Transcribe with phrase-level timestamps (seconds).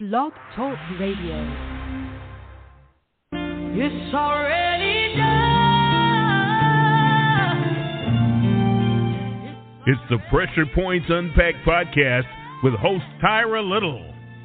[0.00, 1.36] Blog Talk Radio.
[3.34, 5.28] It's already done.
[9.86, 12.24] It's the Pressure Points Unpacked podcast
[12.64, 14.02] with host Tyra Little.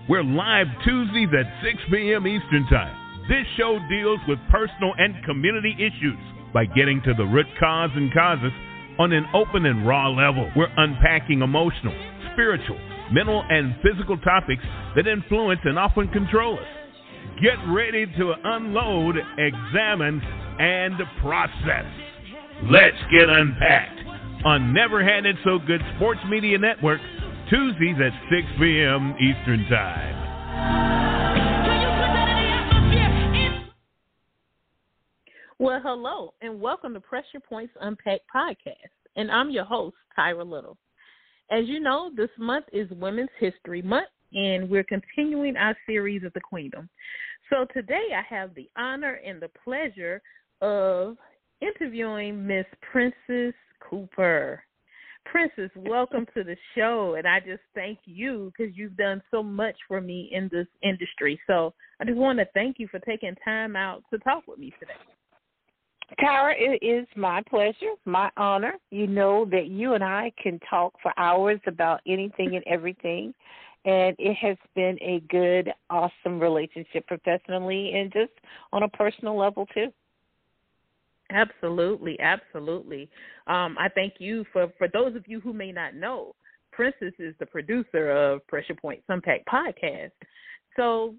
[0.10, 2.28] We're live Tuesdays at 6 p.m.
[2.28, 3.24] Eastern Time.
[3.30, 6.20] This show deals with personal and community issues
[6.54, 8.52] by getting to the root cause and causes
[9.00, 10.52] on an open and raw level.
[10.54, 11.96] We're unpacking emotional,
[12.34, 12.78] spiritual,
[13.12, 14.64] mental, and physical topics
[14.96, 16.66] that influence and often control us.
[17.42, 20.22] Get ready to unload, examine,
[20.60, 21.86] and process.
[22.64, 24.00] Let's get unpacked
[24.46, 27.02] on Never Had It So Good Sports Media Network,
[27.50, 29.16] Tuesdays at 6 p.m.
[29.20, 30.26] Eastern Time.
[35.58, 38.92] Well, hello, and welcome to Pressure Points Unpacked podcast.
[39.16, 40.78] And I'm your host, Tyra Little.
[41.52, 46.34] As you know, this month is Women's History Month, and we're continuing our series of
[46.34, 46.90] the Queendom.
[47.52, 50.24] So today I have the honor and the pleasure
[50.62, 51.18] of
[51.62, 54.64] interviewing Miss Princess Cooper.
[55.26, 59.76] Princess, welcome to the show, and I just thank you because you've done so much
[59.88, 61.40] for me in this industry.
[61.46, 64.74] So I just want to thank you for taking time out to talk with me
[64.80, 64.94] today.
[66.20, 68.74] Tyra, it is my pleasure, my honor.
[68.92, 73.34] You know that you and I can talk for hours about anything and everything.
[73.86, 78.32] And it has been a good, awesome relationship professionally and just
[78.72, 79.92] on a personal level, too.
[81.32, 83.10] Absolutely, absolutely.
[83.48, 86.36] Um, I thank you for for those of you who may not know,
[86.72, 90.12] Princess is the producer of Pressure Point Unpacked podcast.
[90.76, 91.16] So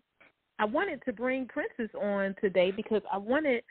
[0.59, 3.63] I wanted to bring Princess on today because I wanted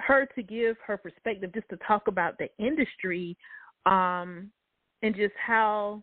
[0.00, 3.36] her to give her perspective just to talk about the industry
[3.86, 4.50] um,
[5.02, 6.02] and just how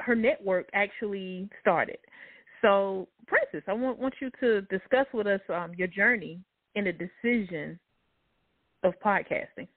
[0.00, 1.98] her network actually started.
[2.62, 6.40] So, Princess, I want, want you to discuss with us um, your journey
[6.74, 7.78] in the decision
[8.82, 9.68] of podcasting.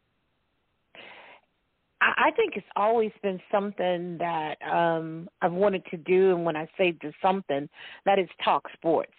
[2.00, 6.68] I think it's always been something that um I've wanted to do and when I
[6.78, 7.68] say do something,
[8.06, 9.14] that is talk sports.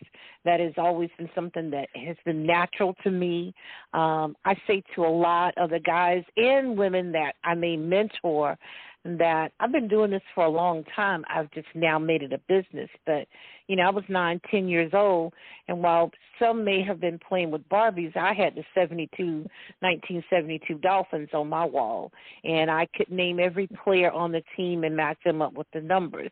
[0.45, 3.53] That has always been something that has been natural to me.
[3.95, 8.57] Um I say to a lot of the guys and women that I may mentor
[9.05, 11.25] that I've been doing this for a long time.
[11.29, 12.91] I've just now made it a business.
[13.07, 13.27] But,
[13.67, 15.33] you know, I was nine, ten years old,
[15.69, 19.47] and while some may have been playing with Barbies, I had the seventy two,
[19.83, 22.13] nineteen seventy two Dolphins on my wall,
[22.45, 25.81] and I could name every player on the team and match them up with the
[25.81, 26.31] numbers.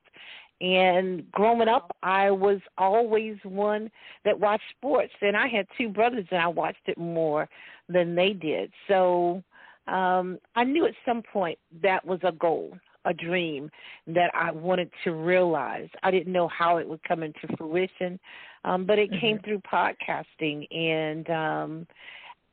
[0.60, 3.91] And growing up, I was always one
[4.25, 7.49] that watched sports, and I had two brothers, and I watched it more
[7.88, 8.72] than they did.
[8.88, 9.43] So,
[9.86, 13.70] um, I knew at some point that was a goal, a dream
[14.08, 15.88] that I wanted to realize.
[16.02, 18.19] I didn't know how it would come into fruition,
[18.64, 19.20] um, but it mm-hmm.
[19.20, 21.86] came through podcasting, and um,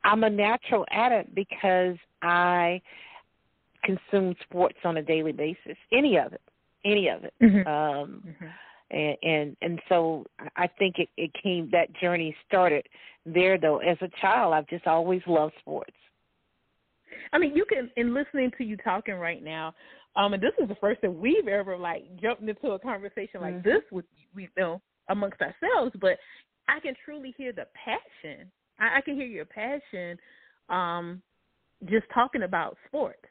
[0.03, 2.81] I'm a natural at it because I
[3.83, 6.41] consume sports on a daily basis, any of it,
[6.85, 7.33] any of it.
[7.41, 7.67] Mm-hmm.
[7.67, 8.45] Um, mm-hmm.
[8.91, 12.85] And, and and so I think it, it came that journey started
[13.25, 13.77] there though.
[13.77, 15.95] As a child, I've just always loved sports.
[17.31, 19.73] I mean, you can in listening to you talking right now,
[20.15, 23.55] um, and this is the first that we've ever like jumped into a conversation like
[23.55, 23.67] mm-hmm.
[23.69, 26.17] this with you know amongst ourselves, but
[26.67, 28.51] I can truly hear the passion.
[28.79, 30.17] I, I can hear your passion,
[30.69, 31.21] um,
[31.89, 33.23] just talking about sports.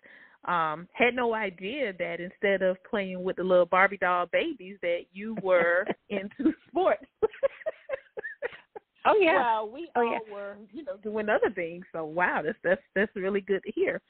[0.44, 5.02] Um, had no idea that instead of playing with the little Barbie doll babies, that
[5.12, 7.04] you were into sports.
[9.04, 9.34] Oh yeah.
[9.34, 10.32] Well, we oh, all yeah.
[10.32, 11.84] were, you know, doing other things.
[11.92, 14.00] So wow, that's that's that's really good to hear.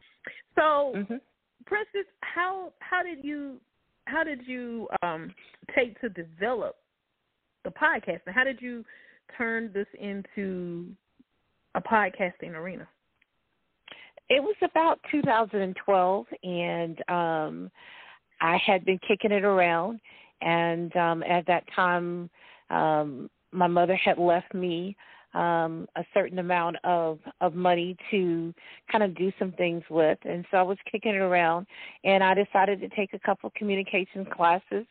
[0.55, 1.17] So, mm-hmm.
[1.67, 3.57] Princess, how how did you
[4.07, 5.35] how did you um
[5.75, 6.77] take to develop
[7.65, 8.85] the podcast, and how did you
[9.39, 10.89] turn this into
[11.75, 12.87] a podcasting arena?
[14.29, 17.71] It was about 2012, and um
[18.41, 20.01] I had been kicking it around,
[20.43, 22.29] and um at that time.
[22.69, 24.97] um my mother had left me
[25.35, 28.53] um a certain amount of of money to
[28.91, 31.67] kind of do some things with and so I was kicking it around
[32.05, 34.85] and I decided to take a couple of communication classes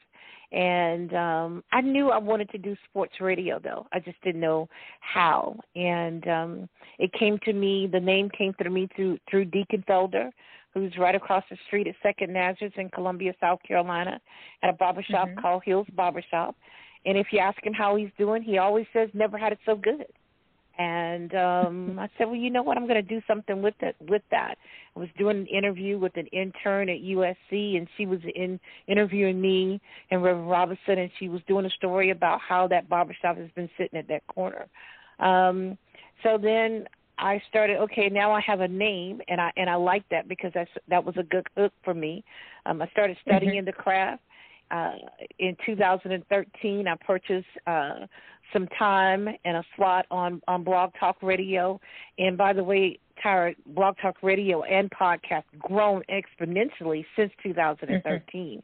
[0.52, 3.88] and um I knew I wanted to do sports radio though.
[3.94, 4.68] I just didn't know
[5.00, 5.58] how.
[5.76, 6.70] And um
[7.00, 10.32] it came to me the name came through me through through Deacon Felder
[10.74, 14.22] who's right across the street at Second Nazareth in Columbia, South Carolina,
[14.64, 15.40] at a barbershop mm-hmm.
[15.40, 16.56] called Hills Barbershop.
[17.06, 19.76] And if you ask him how he's doing, he always says, never had it so
[19.76, 20.06] good.
[20.78, 22.78] and um I said, well, you know what?
[22.78, 23.96] I'm going to do something with that.
[24.00, 24.56] With that,
[24.96, 29.40] I was doing an interview with an intern at USC, and she was in interviewing
[29.40, 33.50] me and Reverend Robinson, and she was doing a story about how that barbershop has
[33.56, 34.68] been sitting at that corner.
[35.20, 35.78] Um,
[36.24, 36.86] so then
[37.18, 37.78] I started.
[37.78, 41.04] Okay, now I have a name, and I and I like that because that's that
[41.04, 42.24] was a good hook for me.
[42.66, 43.66] Um, I started studying mm-hmm.
[43.66, 44.24] the craft.
[44.72, 44.94] Uh,
[45.40, 48.06] in 2013, I purchased uh,
[48.54, 51.80] some time and a slot on on Blog Talk Radio.
[52.18, 58.64] And by the way, Tyra, Blog Talk Radio and podcast grown exponentially since 2013.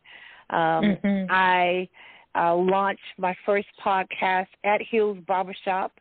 [0.52, 0.56] Mm-hmm.
[0.56, 1.32] Um, mm-hmm.
[1.32, 1.88] I
[2.36, 5.92] uh, launched my first podcast at Hills Barbershop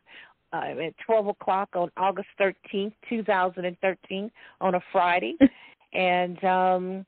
[0.53, 4.31] uh, at 12 o'clock on August 13th, 2013,
[4.61, 5.35] on a Friday.
[5.93, 7.05] and um,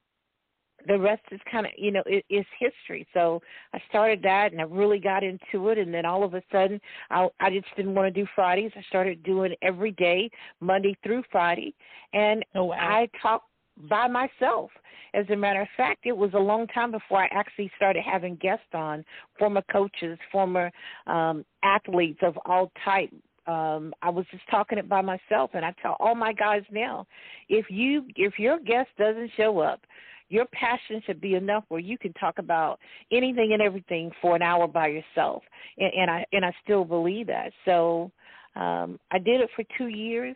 [0.87, 3.07] the rest is kind of you know it, is history.
[3.13, 3.41] So
[3.73, 5.77] i started that and i really got into it.
[5.77, 6.79] And then all of a sudden
[7.09, 8.71] i i just didn't want to do fridays.
[8.75, 10.29] I started doing every day
[10.59, 11.73] monday through friday.
[12.13, 12.77] And oh, wow.
[12.79, 13.43] i talk
[13.89, 14.71] by myself.
[15.13, 18.35] As a matter of fact it was a long time before i actually started having
[18.35, 19.03] guests on
[19.37, 20.71] former coaches former
[21.07, 23.15] um athletes of all types
[23.47, 25.51] um I was just talking it by myself.
[25.53, 27.07] And I tell all my guys now
[27.47, 29.81] if you if your guest doesn't show up
[30.29, 32.79] your passion should be enough where you can talk about
[33.11, 35.43] anything and everything for an hour by yourself
[35.77, 38.11] and, and i and i still believe that so
[38.55, 40.35] um i did it for two years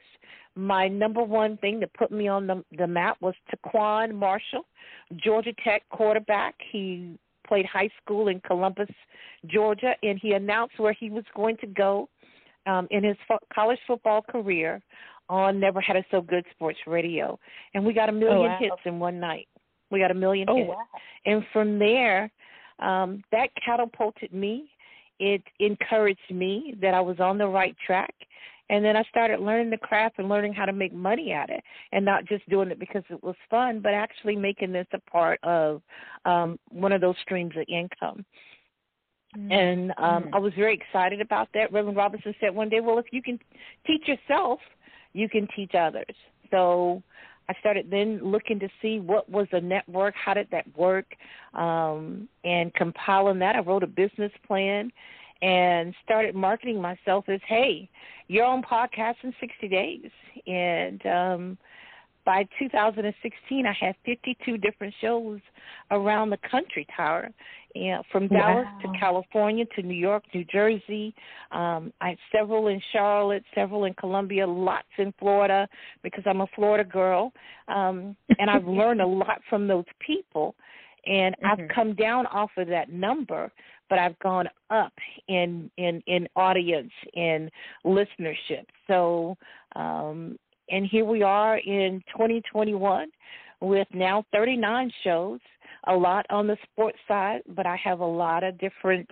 [0.56, 4.66] my number one thing that put me on the the map was TaQuon Marshall,
[5.16, 6.56] Georgia Tech quarterback.
[6.72, 7.18] He
[7.48, 8.90] played high school in Columbus,
[9.48, 12.08] Georgia, and he announced where he was going to go
[12.66, 14.82] um, in his fo- college football career
[15.30, 17.40] on Never Had It So Good Sports Radio,
[17.74, 18.58] and we got a million oh, wow.
[18.60, 19.48] hits in one night.
[19.94, 20.70] We got a million oh, hits.
[20.70, 20.86] Wow.
[21.26, 22.32] And from there,
[22.80, 24.70] um, that catapulted me.
[25.20, 28.14] It encouraged me that I was on the right track.
[28.70, 31.62] And then I started learning the craft and learning how to make money at it
[31.92, 35.40] and not just doing it because it was fun, but actually making this a part
[35.44, 35.82] of
[36.26, 38.26] um, one of those streams of income.
[39.38, 39.52] Mm-hmm.
[39.52, 41.72] And um, I was very excited about that.
[41.72, 43.38] Reverend Robinson said one day, well, if you can
[43.86, 44.60] teach yourself,
[45.14, 46.16] you can teach others.
[46.50, 47.04] So
[47.50, 51.06] I started then looking to see what was the network, how did that work,
[51.54, 53.56] um, and compiling that.
[53.56, 54.92] I wrote a business plan
[55.42, 57.90] and started marketing myself as, hey,
[58.28, 60.10] your own podcast in 60 days.
[60.48, 61.58] And um,
[62.26, 65.40] by 2016, I had 52 different shows
[65.92, 67.32] around the country, Tyra.
[67.76, 68.94] Yeah, from Dallas wow.
[68.94, 71.14] to California to New York, New Jersey.
[71.52, 75.68] Um, I had several in Charlotte, several in Columbia, lots in Florida
[76.04, 77.34] because I'm a Florida girl.
[77.68, 80.54] Um, and I've learned a lot from those people.
[81.08, 81.62] And mm-hmm.
[81.62, 83.52] I've come down off of that number,
[83.90, 84.94] but I've gone up
[85.28, 87.50] in in in audience in
[87.86, 88.66] listenership.
[88.88, 89.36] So,
[89.76, 90.38] um,
[90.70, 93.10] and here we are in 2021
[93.62, 95.40] with now 39 shows
[95.88, 99.10] a lot on the sports side, but I have a lot of different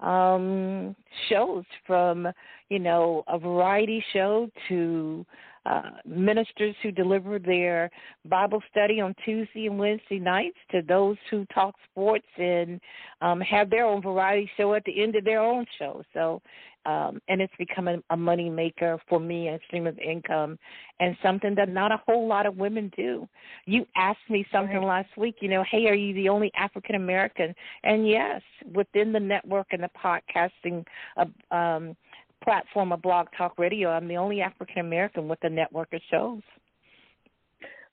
[0.00, 0.96] um
[1.28, 2.26] shows from,
[2.68, 5.24] you know, a variety show to
[5.64, 7.90] uh, ministers who deliver their
[8.24, 12.80] Bible study on Tuesday and Wednesday nights to those who talk sports and
[13.20, 16.02] um, have their own variety show at the end of their own show.
[16.14, 16.42] So
[16.84, 20.58] um, and it's become a, a money maker for me, a stream of income,
[21.00, 23.28] and something that not a whole lot of women do.
[23.66, 24.86] You asked me something right.
[25.04, 27.54] last week, you know, hey, are you the only African American?
[27.84, 28.42] And yes,
[28.74, 30.84] within the network and the podcasting
[31.16, 31.96] uh, um,
[32.42, 36.42] platform of Blog Talk Radio, I'm the only African American with a network of shows.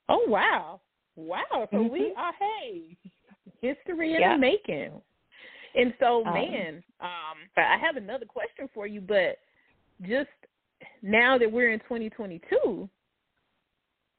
[0.08, 0.80] Oh wow,
[1.16, 1.68] wow!
[1.70, 1.92] So mm-hmm.
[1.92, 2.96] we are hey,
[3.60, 4.34] history in yeah.
[4.34, 4.90] the making.
[5.74, 9.38] And so, um, man, um, I have another question for you, but
[10.02, 10.28] just
[11.02, 12.88] now that we're in 2022,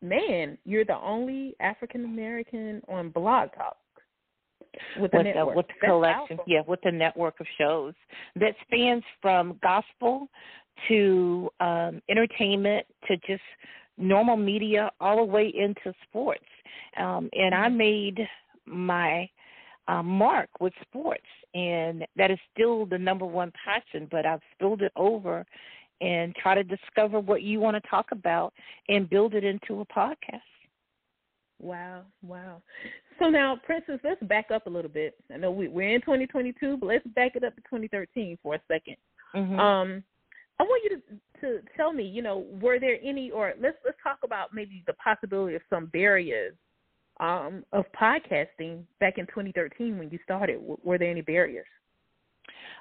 [0.02, 3.78] man, you're the only African American on Blog Talk
[5.00, 6.46] with the with, with the collection, powerful.
[6.48, 7.94] yeah, with the network of shows
[8.36, 10.28] that spans from gospel
[10.88, 13.42] to um, entertainment to just
[13.98, 16.46] normal media, all the way into sports.
[16.98, 17.78] Um, and I mm-hmm.
[17.78, 18.20] made
[18.66, 19.30] my
[19.88, 24.08] uh, mark with sports, and that is still the number one passion.
[24.10, 25.46] But I've spilled it over
[26.02, 28.54] and try to discover what you want to talk about
[28.90, 30.42] and build it into a podcast.
[31.60, 32.62] Wow, wow.
[33.20, 35.16] So now, Princess, let's back up a little bit.
[35.34, 38.60] I know we, we're in 2022, but let's back it up to 2013 for a
[38.72, 38.98] 2nd
[39.36, 39.60] mm-hmm.
[39.60, 40.04] Um,
[40.60, 41.02] I want you to
[41.42, 44.94] to tell me, you know, were there any, or let's let's talk about maybe the
[44.94, 46.54] possibility of some barriers
[47.20, 50.58] um, of podcasting back in 2013 when you started?
[50.58, 51.66] W- were there any barriers?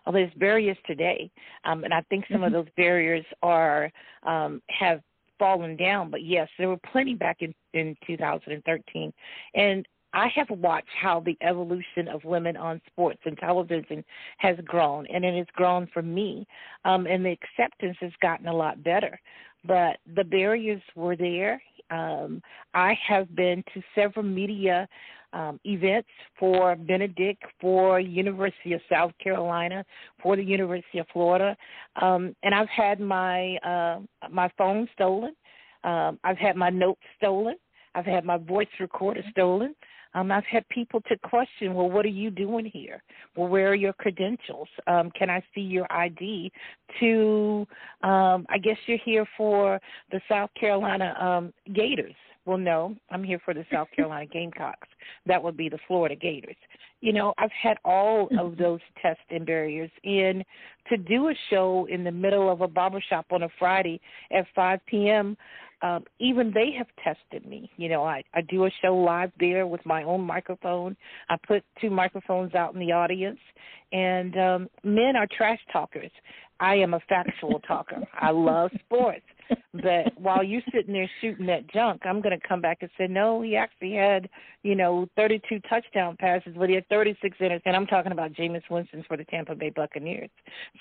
[0.07, 1.31] oh, there's barriers today,
[1.65, 2.45] um, and I think some mm-hmm.
[2.45, 3.91] of those barriers are
[4.23, 5.01] um, have
[5.39, 6.11] fallen down.
[6.11, 9.13] But yes, there were plenty back in in 2013,
[9.55, 14.05] and I have watched how the evolution of women on sports and television
[14.39, 16.47] has grown, and it has grown for me,
[16.85, 19.21] um, and the acceptance has gotten a lot better.
[19.65, 21.63] But the barriers were there.
[21.91, 22.43] Um,
[22.75, 24.89] I have been to several media
[25.33, 29.85] um, events for Benedict, for University of South Carolina,
[30.23, 31.57] for the University of Florida,
[32.01, 34.01] um, and I've had my uh,
[34.31, 35.35] my phone stolen.
[35.85, 37.57] Um, I've had my notes stolen.
[37.95, 39.75] I've had my voice recorder stolen.
[40.15, 43.03] Um, I've had people to question, well, what are you doing here?
[43.37, 44.69] Well, where are your credentials?
[44.87, 46.53] Um, can I see your ID?
[47.01, 47.67] To,
[48.03, 52.15] um, I guess you're here for the South Carolina um, Gators.
[52.47, 54.89] Well, no, I'm here for the South Carolina Gamecocks.
[55.27, 56.57] That would be the Florida Gators.
[57.01, 58.63] You know, I've had all of mm-hmm.
[58.63, 59.91] those tests and barriers.
[60.05, 60.45] And
[60.89, 64.01] to do a show in the middle of a barbershop on a Friday
[64.33, 65.37] at 5 p.m.,
[65.83, 67.71] um, even they have tested me.
[67.77, 70.95] You know, I, I do a show live there with my own microphone.
[71.31, 73.39] I put two microphones out in the audience,
[73.93, 76.11] and um, men are trash talkers.
[76.61, 78.03] I am a factual talker.
[78.13, 79.25] I love sports.
[79.73, 83.07] But while you're sitting there shooting that junk, I'm going to come back and say,
[83.07, 84.29] no, he actually had,
[84.63, 87.63] you know, 32 touchdown passes, but he had 36 innings.
[87.65, 90.31] And I'm talking about Jameis Winston for the Tampa Bay Buccaneers.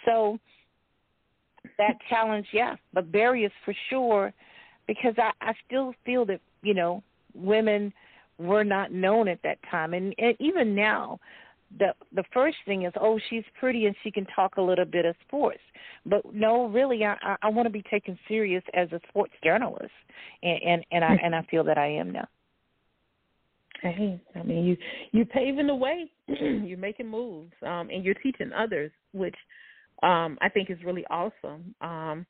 [0.06, 0.40] So
[1.78, 4.34] that challenge, yeah, but barriers for sure–
[4.90, 7.04] because I, I still feel that you know
[7.36, 7.94] women
[8.40, 11.20] were not known at that time, and, and even now,
[11.78, 15.06] the the first thing is oh she's pretty and she can talk a little bit
[15.06, 15.62] of sports,
[16.06, 19.92] but no, really I I, I want to be taken serious as a sports journalist,
[20.42, 22.28] and and, and I and I feel that I am now.
[23.82, 24.78] Hey, I mean you
[25.12, 29.36] you paving the way, you're making moves, um, and you're teaching others, which
[30.04, 31.76] um, I think is really awesome.
[31.82, 32.26] Um,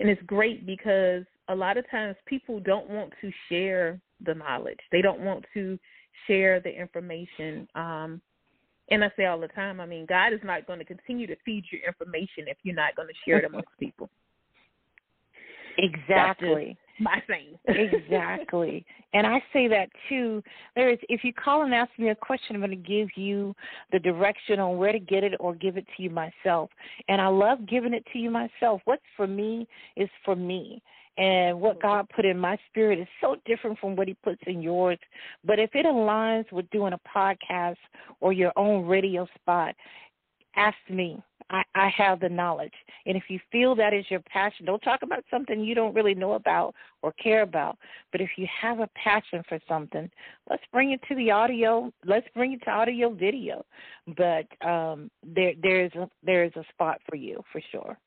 [0.00, 4.78] and it's great because a lot of times people don't want to share the knowledge.
[4.90, 5.78] They don't want to
[6.26, 7.68] share the information.
[7.74, 8.20] Um,
[8.90, 11.36] and I say all the time, I mean, God is not going to continue to
[11.44, 14.10] feed you information if you're not going to share it amongst people.
[15.78, 16.76] Exactly.
[17.00, 17.58] my thing.
[17.66, 18.84] exactly.
[19.12, 20.42] And I say that too.
[20.76, 23.54] There is if you call and ask me a question, I'm going to give you
[23.90, 26.70] the direction on where to get it or give it to you myself.
[27.08, 28.80] And I love giving it to you myself.
[28.84, 30.82] What's for me is for me.
[31.16, 34.60] And what God put in my spirit is so different from what He puts in
[34.60, 34.98] yours.
[35.44, 37.76] But if it aligns with doing a podcast
[38.20, 39.74] or your own radio spot,
[40.56, 41.22] ask me.
[41.50, 42.72] I, I have the knowledge.
[43.06, 46.14] And if you feel that is your passion, don't talk about something you don't really
[46.14, 47.76] know about or care about.
[48.12, 50.10] But if you have a passion for something,
[50.48, 51.92] let's bring it to the audio.
[52.04, 53.64] Let's bring it to audio video.
[54.16, 57.98] But um, there there's a, there is a spot for you for sure.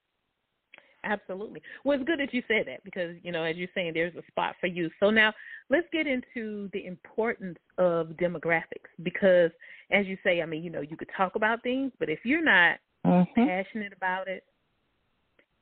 [1.03, 1.61] Absolutely.
[1.83, 4.23] Well, it's good that you said that because, you know, as you're saying, there's a
[4.29, 4.89] spot for you.
[4.99, 5.33] So now
[5.69, 9.51] let's get into the importance of demographics because,
[9.91, 12.43] as you say, I mean, you know, you could talk about things, but if you're
[12.43, 13.45] not mm-hmm.
[13.45, 14.43] passionate about it,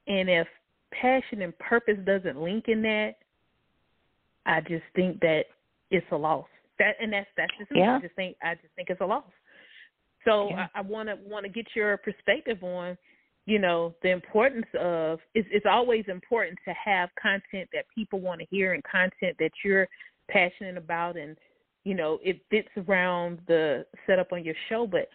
[0.08, 0.48] and if
[0.92, 3.15] passion and purpose doesn't link in that,
[4.46, 5.46] I just think that
[5.92, 6.46] it's a loss.
[6.80, 7.80] That and that's that's just me.
[7.80, 7.98] Yeah.
[7.98, 9.24] I just think I just think it's a loss.
[10.25, 10.68] So yeah.
[10.75, 12.98] I want to want to get your perspective on
[13.46, 18.40] you know the importance of it's, it's always important to have content that people want
[18.42, 19.88] to hear and content that you're
[20.30, 21.38] passionate about and
[21.84, 24.88] you know it fits around the setup on your show.
[24.88, 25.08] But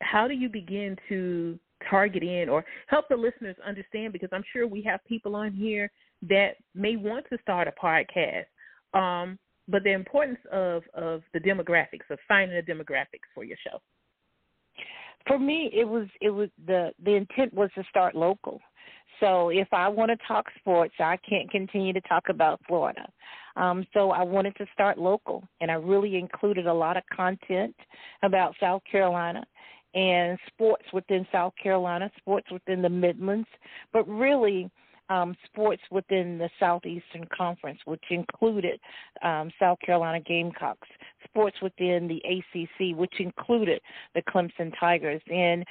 [0.00, 1.58] how do you begin to
[1.90, 4.12] target in or help the listeners understand?
[4.12, 5.90] Because i'm sure we have people on here
[6.28, 8.44] that may want to start a podcast
[8.94, 13.80] um, but the importance of of the demographics of finding the demographics for your show
[15.26, 18.60] for me it was it was the the intent was to start local.
[19.20, 23.06] So if i want to talk sports i can't continue to talk about florida.
[23.56, 27.76] Um so i wanted to start local and i really included a lot of content
[28.22, 29.44] about south carolina
[29.94, 33.48] and sports within south carolina sports within the midlands.
[33.92, 34.70] But really
[35.08, 38.80] um, sports within the Southeastern Conference, which included
[39.22, 40.88] um, South Carolina Gamecocks,
[41.24, 43.80] sports within the ACC, which included
[44.14, 45.22] the Clemson Tigers.
[45.30, 45.64] And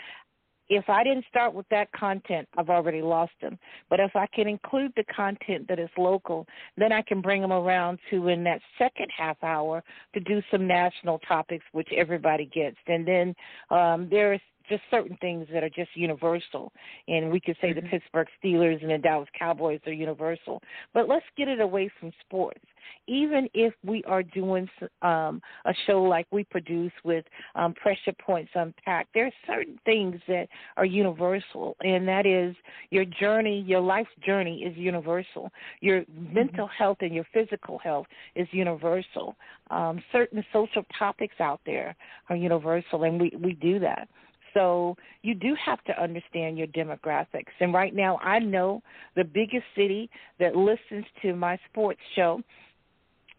[0.70, 3.60] if I didn't start with that content, I've already lost them.
[3.90, 6.48] But if I can include the content that is local,
[6.78, 9.84] then I can bring them around to in that second half hour
[10.14, 12.78] to do some national topics, which everybody gets.
[12.88, 13.36] And then
[13.70, 14.40] um, there's
[14.72, 16.72] just certain things that are just universal,
[17.08, 17.86] and we could say mm-hmm.
[17.86, 20.62] the Pittsburgh Steelers and the Dallas Cowboys are universal.
[20.94, 22.64] But let's get it away from sports.
[23.08, 24.68] Even if we are doing
[25.02, 27.26] um, a show like we produce with
[27.56, 30.48] um, Pressure Points Unpacked, there are certain things that
[30.78, 32.56] are universal, and that is
[32.90, 35.52] your journey, your life's journey is universal.
[35.82, 36.34] Your mm-hmm.
[36.34, 39.36] mental health and your physical health is universal.
[39.70, 41.96] Um, certain social topics out there
[42.30, 44.08] are universal, and we, we do that.
[44.54, 47.52] So you do have to understand your demographics.
[47.60, 48.82] And right now, I know
[49.16, 52.42] the biggest city that listens to my sports show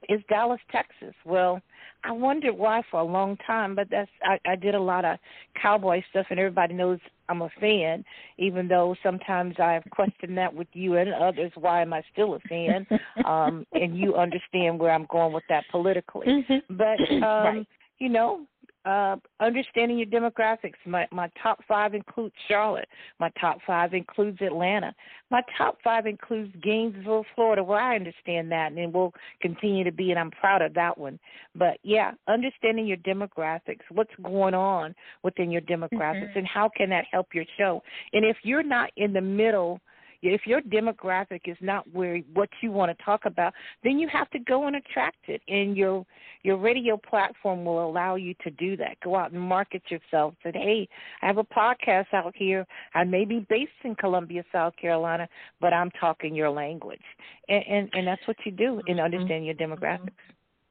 [0.08, 1.14] is Dallas, Texas.
[1.24, 1.60] Well,
[2.04, 5.18] I wondered why for a long time, but that's I, I did a lot of
[5.60, 8.04] cowboy stuff, and everybody knows I'm a fan.
[8.38, 12.40] Even though sometimes I've questioned that with you and others, why am I still a
[12.40, 12.86] fan?
[13.24, 16.26] um, and you understand where I'm going with that politically.
[16.26, 16.76] Mm-hmm.
[16.76, 17.66] But um, right.
[17.98, 18.46] you know,
[18.84, 20.74] uh, understanding your demographics.
[20.86, 22.88] My my top five includes Charlotte.
[23.20, 24.94] My top five includes Atlanta.
[25.30, 30.10] My top five includes Gainesville, Florida, where I understand that, and will continue to be,
[30.10, 31.18] and I'm proud of that one.
[31.54, 36.38] But yeah, understanding your demographics, what's going on within your demographics, mm-hmm.
[36.38, 37.82] and how can that help your show.
[38.12, 39.80] And if you're not in the middle
[40.22, 43.52] if your demographic is not where what you want to talk about,
[43.82, 46.06] then you have to go and attract it, and your
[46.42, 48.96] your radio platform will allow you to do that.
[49.02, 50.34] Go out and market yourself.
[50.42, 50.88] Say, hey,
[51.22, 52.66] I have a podcast out here.
[52.94, 55.28] I may be based in Columbia, South Carolina,
[55.60, 57.00] but I'm talking your language,
[57.48, 60.10] and and, and that's what you do and understand your demographics.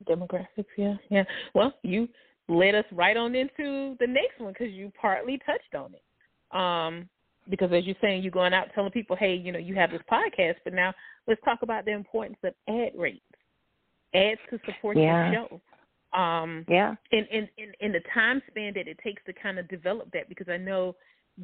[0.07, 1.23] Demographics, yeah, yeah.
[1.53, 2.07] Well, you
[2.47, 6.01] led us right on into the next one because you partly touched on it.
[6.57, 7.07] Um,
[7.49, 10.01] because as you're saying, you're going out telling people, hey, you know, you have this
[10.11, 10.93] podcast, but now
[11.27, 13.21] let's talk about the importance of ad rates,
[14.13, 15.31] ads to support yeah.
[15.31, 15.61] your show.
[16.17, 16.95] Um, yeah.
[17.11, 20.27] And in, in in the time span that it takes to kind of develop that,
[20.27, 20.95] because I know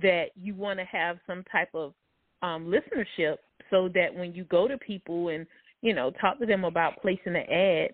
[0.02, 1.94] that you want to have some type of
[2.42, 3.38] um, listenership,
[3.70, 5.48] so that when you go to people and
[5.82, 7.92] you know talk to them about placing an ad,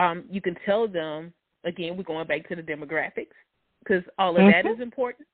[0.00, 1.32] um, you can tell them
[1.64, 1.96] again.
[1.96, 3.34] We're going back to the demographics
[3.80, 4.68] because all of mm-hmm.
[4.68, 5.26] that is important.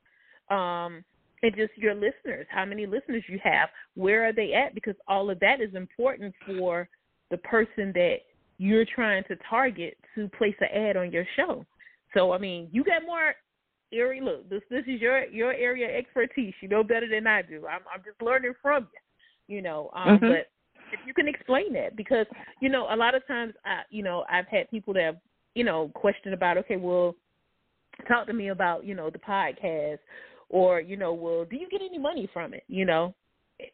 [0.51, 1.05] Um,
[1.43, 4.75] and just your listeners, how many listeners you have, where are they at?
[4.75, 6.89] Because all of that is important for
[7.31, 8.19] the person that
[8.59, 11.67] you're trying to target to place an ad on your show.
[12.15, 13.35] So I mean, you got more
[13.93, 14.23] area.
[14.23, 16.55] Look, this this is your your area of expertise.
[16.61, 17.67] You know better than I do.
[17.67, 18.89] I'm I'm just learning from
[19.49, 19.57] you.
[19.57, 20.29] You know, um, mm-hmm.
[20.29, 20.47] but
[20.93, 22.27] if you can explain that, because
[22.61, 25.17] you know a lot of times, I you know I've had people that have
[25.55, 27.17] you know questioned about okay, well,
[28.07, 29.99] talk to me about you know the podcast
[30.53, 32.63] or you know, well, do you get any money from it?
[32.69, 33.15] You know,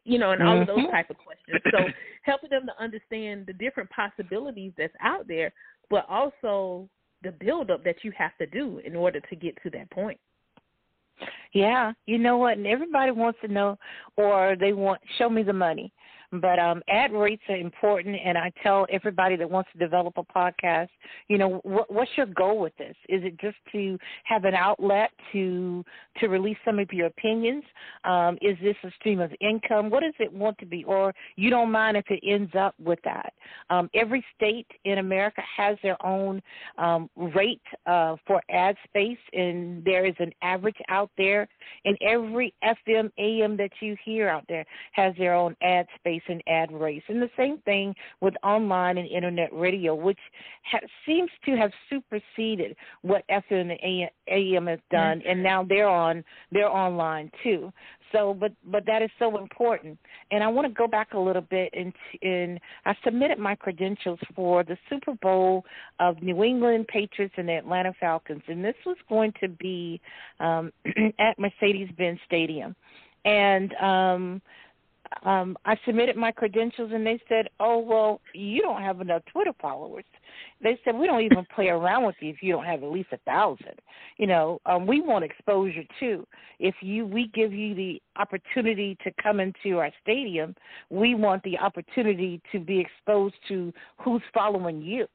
[0.04, 0.62] you know, and all mm-hmm.
[0.62, 0.92] of those mm-hmm.
[0.92, 1.60] type of questions.
[1.70, 1.78] So
[2.22, 5.52] helping them to understand the different possibilities that's out there,
[5.90, 6.88] but also
[7.22, 10.18] the build up that you have to do in order to get to that point.
[11.52, 12.58] Yeah, you know what?
[12.58, 13.76] And everybody wants to know,
[14.16, 15.92] or they want show me the money.
[16.32, 20.24] But um, ad rates are important, and I tell everybody that wants to develop a
[20.24, 20.88] podcast,
[21.28, 22.94] you know, what, what's your goal with this?
[23.08, 25.84] Is it just to have an outlet to
[26.18, 27.64] to release some of your opinions?
[28.04, 29.88] Um, is this a stream of income?
[29.88, 30.84] What does it want to be?
[30.84, 33.32] Or you don't mind if it ends up with that?
[33.70, 36.42] Um, every state in America has their own
[36.76, 41.48] um, rate uh, for ad space, and there is an average out there.
[41.86, 46.22] And every FM, AM that you hear out there has their own ad space race
[46.28, 47.02] and ad race.
[47.08, 50.18] And the same thing with online and internet radio, which
[50.70, 55.30] ha- seems to have superseded what FM and AM has done, mm-hmm.
[55.30, 57.72] and now they're on they're online too.
[58.12, 59.98] So, but but that is so important.
[60.30, 64.18] And I want to go back a little bit and in I submitted my credentials
[64.34, 65.64] for the Super Bowl
[66.00, 70.00] of New England Patriots and the Atlanta Falcons, and this was going to be
[70.40, 70.72] um,
[71.18, 72.74] at Mercedes-Benz Stadium.
[73.24, 74.42] And um,
[75.24, 79.52] um, I submitted my credentials and they said, "Oh well, you don't have enough Twitter
[79.60, 80.04] followers."
[80.62, 83.08] They said, "We don't even play around with you if you don't have at least
[83.12, 83.80] a thousand.
[84.16, 86.26] You know, um, we want exposure too.
[86.58, 90.54] If you we give you the opportunity to come into our stadium,
[90.90, 95.06] we want the opportunity to be exposed to who's following you."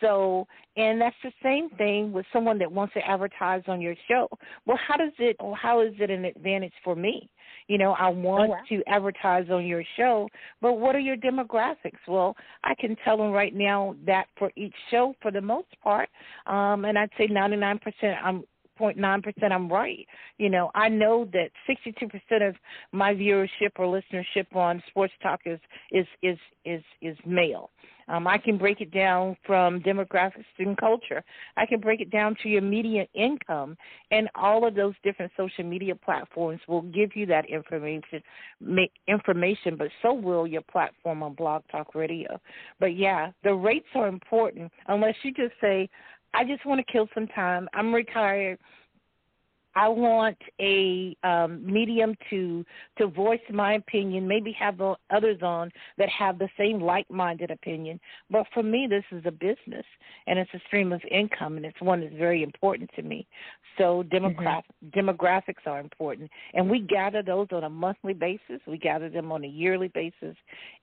[0.00, 4.28] So, and that's the same thing with someone that wants to advertise on your show.
[4.64, 7.28] Well, how does it, how is it an advantage for me?
[7.68, 8.60] You know, I want oh, wow.
[8.70, 10.28] to advertise on your show,
[10.60, 12.00] but what are your demographics?
[12.06, 16.08] Well, I can tell them right now that for each show, for the most part,
[16.46, 17.78] um, and I'd say 99%,
[18.24, 18.42] I'm
[18.80, 20.06] 99.9% I'm right.
[20.38, 22.56] You know, I know that 62% of
[22.92, 25.60] my viewership or listenership on Sports Talk is
[25.92, 27.70] is is is, is male.
[28.08, 31.22] Um, I can break it down from demographics and culture.
[31.56, 33.76] I can break it down to your median income,
[34.10, 38.22] and all of those different social media platforms will give you that information.
[39.06, 42.40] Information, but so will your platform on Blog Talk Radio.
[42.80, 44.72] But yeah, the rates are important.
[44.86, 45.88] Unless you just say,
[46.34, 47.68] "I just want to kill some time.
[47.74, 48.58] I'm retired.
[49.78, 52.64] I want a um, medium to
[52.98, 54.26] to voice my opinion.
[54.26, 58.00] Maybe have others on that have the same like-minded opinion.
[58.28, 59.86] But for me, this is a business,
[60.26, 63.28] and it's a stream of income, and it's one that's very important to me.
[63.76, 64.98] So demogra- mm-hmm.
[64.98, 68.60] demographics are important, and we gather those on a monthly basis.
[68.66, 70.36] We gather them on a yearly basis.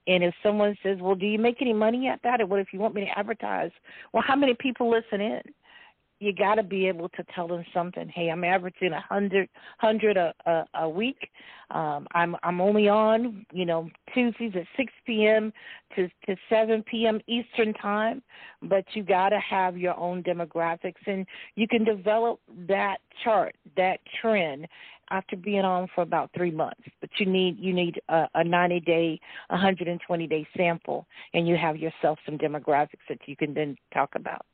[0.06, 2.72] And if someone says, "Well, do you make any money at that?" or "What if
[2.72, 3.72] you want me to advertise?"
[4.14, 5.42] Well, how many people listen in?
[6.18, 8.08] You got to be able to tell them something.
[8.08, 9.48] Hey, I'm averaging a hundred
[9.78, 11.30] hundred a, a a week.
[11.70, 15.52] Um, I'm I'm only on you know Tuesdays at 6 p.m.
[15.94, 17.20] to to 7 p.m.
[17.26, 18.22] Eastern time,
[18.62, 24.00] but you got to have your own demographics, and you can develop that chart, that
[24.20, 24.66] trend
[25.10, 26.82] after being on for about three months.
[27.00, 31.76] But you need you need a, a 90 day, 120 day sample, and you have
[31.76, 34.46] yourself some demographics that you can then talk about.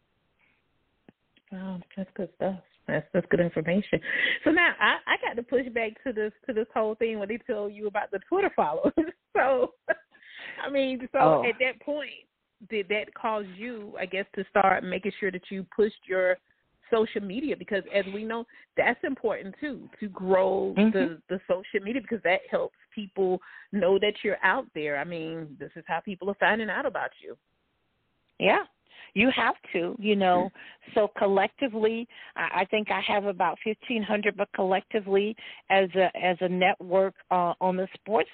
[1.53, 2.59] Wow, that's good stuff.
[2.89, 4.01] That's that's good information.
[4.45, 7.29] So now I, I got to push back to this to this whole thing when
[7.29, 8.93] they tell you about the Twitter followers.
[9.37, 9.75] so
[10.65, 11.45] I mean, so oh.
[11.49, 12.11] at that point,
[12.71, 16.39] did that cause you, I guess, to start making sure that you pushed your
[16.91, 18.45] social media because as we know
[18.77, 20.91] that's important too to grow mm-hmm.
[20.91, 23.41] the the social media because that helps people
[23.73, 27.09] know that you're out there i mean this is how people are finding out about
[27.23, 27.35] you
[28.39, 28.65] yeah
[29.15, 30.51] you have to, you know.
[30.95, 35.37] So collectively, I think I have about fifteen hundred, but collectively,
[35.71, 38.31] as a as a network uh, on the sports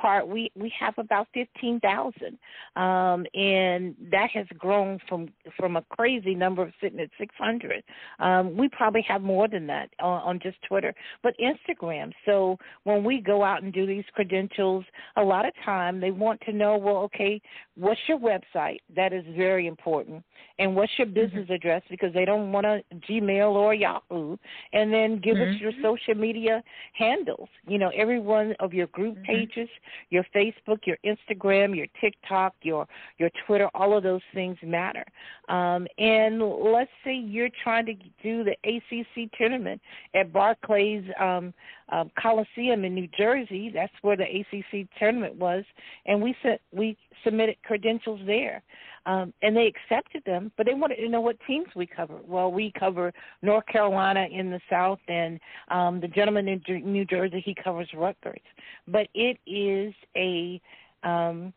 [0.00, 2.38] part, we we have about fifteen thousand,
[2.76, 5.28] um, and that has grown from
[5.58, 7.82] from a crazy number of sitting at six hundred.
[8.18, 12.12] Um, we probably have more than that on, on just Twitter, but Instagram.
[12.24, 14.84] So when we go out and do these credentials,
[15.16, 17.40] a lot of time they want to know, well, okay,
[17.76, 18.78] what's your website?
[18.94, 20.09] That is very important,
[20.58, 21.52] and what's your business mm-hmm.
[21.52, 24.36] address because they don't want a Gmail or Yahoo,
[24.72, 25.54] and then give mm-hmm.
[25.54, 26.62] us your social media
[26.94, 27.48] handles.
[27.66, 29.24] You know, every one of your group mm-hmm.
[29.24, 29.68] pages
[30.10, 32.86] your Facebook, your Instagram, your TikTok, your
[33.18, 35.04] your Twitter, all of those things matter.
[35.48, 39.80] Um, and let's say you're trying to do the ACC tournament
[40.14, 41.52] at Barclays um,
[41.90, 43.70] um, Coliseum in New Jersey.
[43.72, 45.64] That's where the ACC tournament was,
[46.06, 48.62] and we sent we submitted credentials there.
[49.06, 52.18] Um, and they accepted them, but they wanted to know what teams we cover.
[52.26, 57.42] Well, we cover North Carolina in the South, and um, the gentleman in New Jersey
[57.44, 58.40] he covers Rutgers.
[58.86, 60.60] But it is a
[61.02, 61.54] um,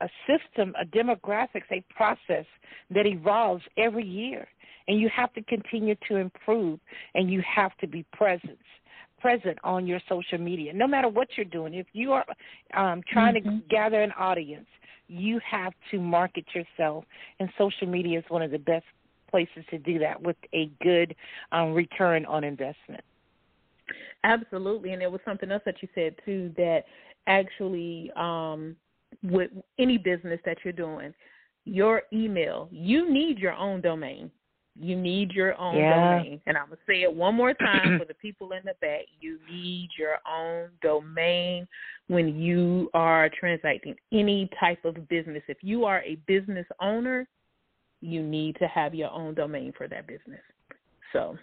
[0.00, 2.46] a system, a demographics, a process
[2.90, 4.46] that evolves every year,
[4.86, 6.78] and you have to continue to improve,
[7.14, 8.58] and you have to be present
[9.24, 11.72] present on your social media, no matter what you're doing.
[11.72, 12.26] If you are
[12.76, 13.60] um, trying mm-hmm.
[13.60, 14.66] to gather an audience,
[15.08, 17.04] you have to market yourself,
[17.40, 18.84] and social media is one of the best
[19.30, 21.14] places to do that with a good
[21.52, 23.02] um, return on investment.
[24.22, 26.84] Absolutely, and there was something else that you said too that
[27.26, 28.76] actually, um,
[29.22, 31.12] with any business that you're doing,
[31.64, 34.30] your email, you need your own domain.
[34.78, 36.18] You need your own yeah.
[36.18, 36.40] domain.
[36.46, 39.02] And I'm going to say it one more time for the people in the back.
[39.20, 41.68] You need your own domain
[42.08, 45.42] when you are transacting any type of business.
[45.46, 47.28] If you are a business owner,
[48.00, 50.40] you need to have your own domain for that business.
[51.12, 51.36] So,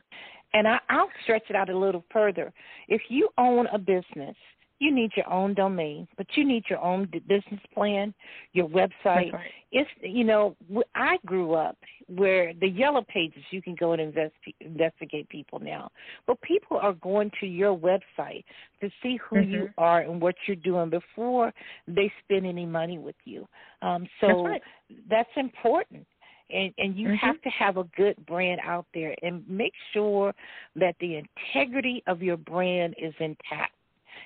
[0.54, 2.52] and I, I'll stretch it out a little further.
[2.89, 4.36] If you own a business
[4.82, 8.13] you need your own domain, but you need your own business plan,
[8.54, 9.32] your website.
[9.32, 9.52] Right.
[9.72, 10.56] It's you know
[10.96, 15.89] I grew up where the yellow pages you can go and invest, investigate people now,
[16.26, 18.44] but people are going to your website
[18.82, 19.52] to see who mm-hmm.
[19.52, 21.54] you are and what you're doing before
[21.88, 23.48] they spend any money with you.
[23.84, 24.62] Um, so that's, right.
[25.10, 26.08] that's important
[26.50, 27.26] and and you mm-hmm.
[27.28, 30.34] have to have a good brand out there and make sure
[30.76, 33.74] that the integrity of your brand is intact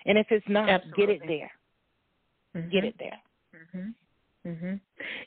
[0.05, 1.05] and if it's not, Absolutely.
[1.05, 1.51] get it there.
[2.55, 2.69] Mm-hmm.
[2.69, 3.19] Get it there.
[3.75, 3.93] Mhm.
[4.45, 4.79] Mhm.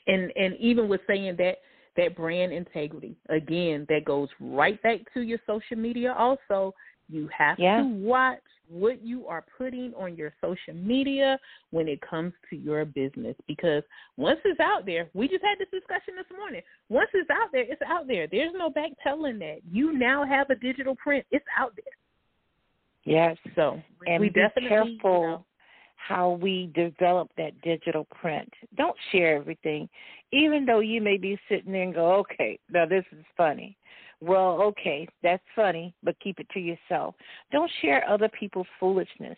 [0.07, 1.57] And and even with saying that
[1.97, 6.73] that brand integrity, again, that goes right back to your social media also.
[7.11, 7.81] You have yeah.
[7.81, 11.39] to watch what you are putting on your social media
[11.71, 13.35] when it comes to your business.
[13.47, 13.81] Because
[14.15, 16.61] once it's out there, we just had this discussion this morning.
[16.87, 18.27] Once it's out there, it's out there.
[18.27, 19.61] There's no back telling that.
[19.71, 21.25] You now have a digital print.
[21.31, 21.93] It's out there.
[23.09, 23.37] Yes.
[23.55, 25.45] So and we be careful you know,
[25.95, 28.51] how we develop that digital print.
[28.77, 29.89] Don't share everything,
[30.31, 33.75] even though you may be sitting there and go, "Okay, now this is funny."
[34.21, 37.15] Well, okay, that's funny, but keep it to yourself.
[37.51, 39.37] Don't share other people's foolishness.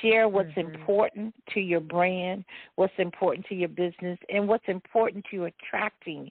[0.00, 0.58] Share what's Mhm.
[0.58, 2.44] important to your brand,
[2.76, 6.30] what's important to your business, and what's important to attracting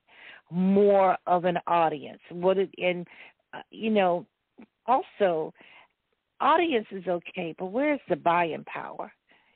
[0.49, 2.21] more of an audience.
[2.29, 3.07] What it, and
[3.53, 4.25] uh, you know,
[4.87, 5.53] also,
[6.41, 9.11] audience is okay, but where's the buying power?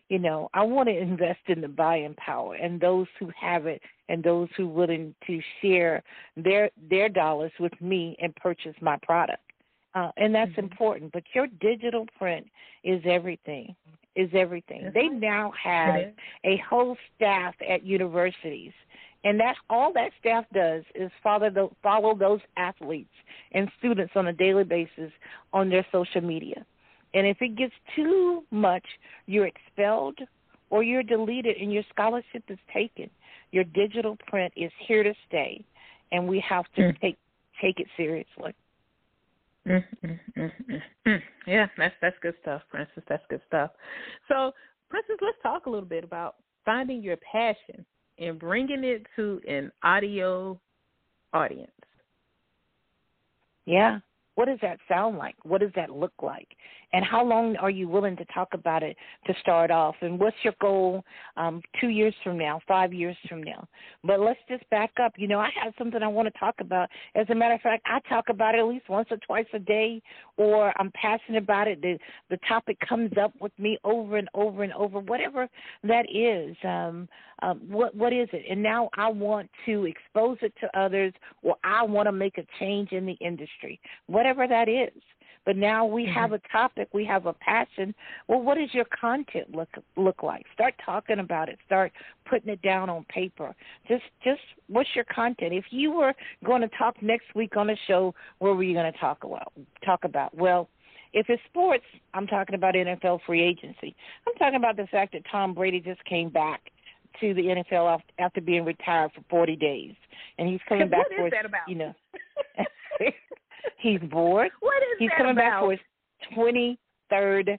[0.09, 3.81] You know, I want to invest in the buying power and those who have it
[4.07, 6.03] and those who are willing to share
[6.37, 9.41] their their dollars with me and purchase my product.
[9.95, 10.59] Uh, and that's Mhm.
[10.59, 11.11] important.
[11.13, 12.47] But your digital print
[12.83, 13.75] is everything.
[14.15, 14.83] Is everything.
[14.83, 15.19] That's they right.
[15.19, 16.13] now have
[16.45, 18.73] a whole staff at universities,
[19.25, 23.13] and that all that staff does is follow the, follow those athletes
[23.51, 25.11] and students on a daily basis
[25.51, 26.65] on their social media.
[27.15, 28.85] And if it gets too much,
[29.25, 30.19] you're expelled
[30.69, 33.09] or you're deleted and your scholarship is taken.
[33.51, 35.63] Your digital print is here to stay,
[36.11, 36.99] and we have to Mm.
[36.99, 37.17] take
[37.61, 38.53] take it seriously.
[39.65, 39.83] Mm,
[41.05, 41.23] mm.
[41.47, 43.03] Yeah, that's that's good stuff, Princess.
[43.07, 43.71] That's good stuff.
[44.27, 44.53] So,
[44.89, 47.85] Princess, let's talk a little bit about finding your passion
[48.19, 50.59] and bringing it to an audio
[51.33, 51.71] audience.
[53.65, 53.99] Yeah.
[54.35, 55.35] What does that sound like?
[55.43, 56.57] What does that look like?
[56.95, 58.95] And how long are you willing to talk about it
[59.27, 59.95] to start off?
[59.99, 61.03] And what's your goal
[61.35, 63.67] um, two years from now, five years from now?
[64.05, 65.11] But let's just back up.
[65.17, 66.87] You know, I have something I want to talk about.
[67.13, 69.59] As a matter of fact, I talk about it at least once or twice a
[69.59, 70.01] day,
[70.37, 71.81] or I'm passionate about it.
[71.81, 75.49] The the topic comes up with me over and over and over, whatever
[75.83, 76.55] that is.
[76.63, 77.09] Um,
[77.41, 78.45] um, what what is it?
[78.49, 81.11] And now I want to expose it to others,
[81.43, 84.93] or I want to make a change in the industry, whatever that is.
[85.45, 86.13] But now we mm-hmm.
[86.13, 87.93] have a topic, we have a passion.
[88.27, 90.45] Well, what does your content look look like?
[90.53, 91.59] Start talking about it.
[91.65, 91.91] Start
[92.29, 93.55] putting it down on paper.
[93.87, 95.53] Just just what's your content?
[95.53, 98.91] If you were going to talk next week on the show, what were you going
[98.91, 99.53] to talk about?
[99.85, 100.69] Talk about well.
[101.13, 103.95] If it's sports, I'm talking about NFL free agency.
[104.27, 106.69] I'm talking about the fact that Tom Brady just came back
[107.21, 109.93] to the NFL af- after being retired for 40 days,
[110.37, 111.69] and he's coming back What is for his, that about?
[111.69, 111.93] you know,
[113.77, 114.51] he's bored.
[114.59, 115.79] What is He's coming back for his
[116.37, 117.57] 23rd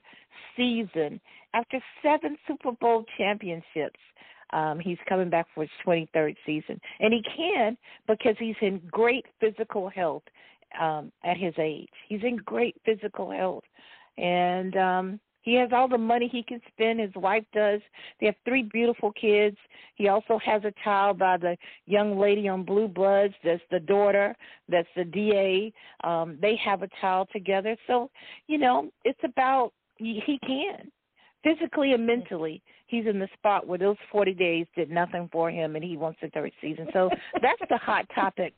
[0.55, 1.19] season
[1.53, 3.99] after seven Super Bowl championships.
[4.53, 9.25] Um, he's coming back for his 23rd season, and he can because he's in great
[9.41, 10.23] physical health
[10.79, 11.89] um, at his age.
[12.07, 13.65] He's in great physical health,
[14.17, 16.99] and um, he has all the money he can spend.
[16.99, 17.79] His wife does.
[18.19, 19.55] They have three beautiful kids.
[19.95, 21.55] He also has a child by the
[21.85, 23.33] young lady on Blue Bloods.
[23.45, 24.35] That's the daughter.
[24.67, 25.71] That's the DA.
[26.03, 27.77] Um, they have a child together.
[27.87, 28.09] So,
[28.47, 30.91] you know, it's about he can
[31.45, 32.61] physically and mentally.
[32.87, 36.19] He's in the spot where those 40 days did nothing for him, and he wants
[36.23, 36.87] a third season.
[36.91, 37.09] So
[37.41, 38.53] that's the hot topic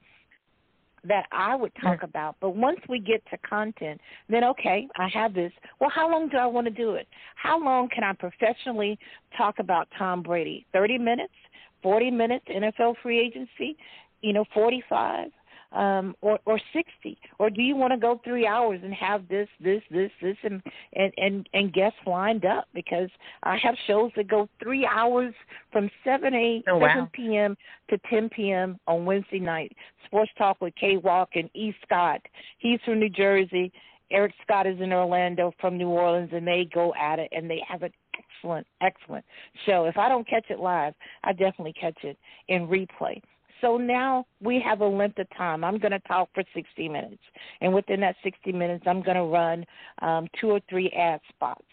[1.05, 2.35] that I would talk about.
[2.39, 5.51] But once we get to content, then okay, I have this.
[5.79, 7.07] Well, how long do I want to do it?
[7.35, 8.97] How long can I professionally
[9.37, 10.65] talk about Tom Brady?
[10.73, 11.33] 30 minutes,
[11.81, 13.77] 40 minutes, NFL free agency,
[14.21, 15.29] you know, 45
[15.71, 19.47] um or or 60 or do you want to go 3 hours and have this
[19.59, 20.61] this this this and
[20.93, 22.67] and and, and guests lined up?
[22.73, 23.09] Because
[23.43, 25.33] I have shows that go 3 hours
[25.71, 27.55] from 7 8 Oh, 7 p.m.
[27.89, 28.79] to 10 p.m.
[28.87, 29.71] on Wednesday night.
[30.05, 31.73] Sports talk with Kay Walk and E.
[31.85, 32.21] Scott.
[32.57, 33.71] He's from New Jersey.
[34.11, 37.61] Eric Scott is in Orlando from New Orleans and they go at it and they
[37.67, 39.23] have an excellent excellent
[39.67, 39.85] show.
[39.85, 43.21] If I don't catch it live I definitely catch it in replay
[43.61, 45.63] so now we have a length of time.
[45.63, 47.21] I'm going to talk for 60 minutes.
[47.61, 49.65] And within that 60 minutes, I'm going to run
[50.01, 51.63] um, two or three ad spots.